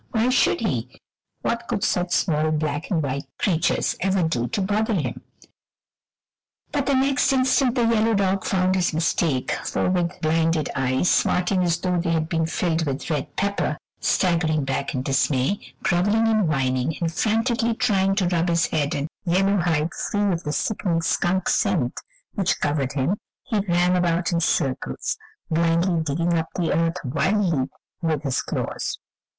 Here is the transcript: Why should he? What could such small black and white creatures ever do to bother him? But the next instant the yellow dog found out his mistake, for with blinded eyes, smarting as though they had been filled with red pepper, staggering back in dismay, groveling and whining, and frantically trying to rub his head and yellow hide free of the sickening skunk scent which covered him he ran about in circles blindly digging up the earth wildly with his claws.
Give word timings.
Why 0.09 0.29
should 0.29 0.61
he? 0.61 0.99
What 1.43 1.67
could 1.67 1.83
such 1.83 2.11
small 2.13 2.49
black 2.49 2.89
and 2.89 3.03
white 3.03 3.25
creatures 3.37 3.95
ever 3.99 4.23
do 4.23 4.47
to 4.47 4.59
bother 4.59 4.95
him? 4.95 5.21
But 6.71 6.87
the 6.87 6.95
next 6.95 7.31
instant 7.31 7.75
the 7.75 7.85
yellow 7.85 8.15
dog 8.15 8.43
found 8.43 8.69
out 8.69 8.75
his 8.77 8.95
mistake, 8.95 9.51
for 9.63 9.91
with 9.91 10.19
blinded 10.19 10.71
eyes, 10.75 11.11
smarting 11.11 11.61
as 11.63 11.77
though 11.77 12.01
they 12.01 12.09
had 12.13 12.29
been 12.29 12.47
filled 12.47 12.87
with 12.87 13.11
red 13.11 13.35
pepper, 13.35 13.77
staggering 13.99 14.63
back 14.65 14.95
in 14.95 15.03
dismay, 15.03 15.59
groveling 15.83 16.27
and 16.27 16.47
whining, 16.49 16.97
and 16.99 17.13
frantically 17.13 17.75
trying 17.75 18.15
to 18.15 18.27
rub 18.27 18.49
his 18.49 18.65
head 18.65 18.95
and 18.95 19.07
yellow 19.23 19.57
hide 19.57 19.93
free 19.93 20.33
of 20.33 20.41
the 20.41 20.51
sickening 20.51 21.03
skunk 21.03 21.47
scent 21.47 21.99
which 22.33 22.59
covered 22.59 22.93
him 22.93 23.17
he 23.43 23.59
ran 23.67 23.95
about 23.95 24.31
in 24.31 24.39
circles 24.39 25.19
blindly 25.51 26.01
digging 26.01 26.33
up 26.39 26.49
the 26.55 26.73
earth 26.75 26.97
wildly 27.05 27.69
with 28.01 28.23
his 28.23 28.41
claws. 28.41 28.97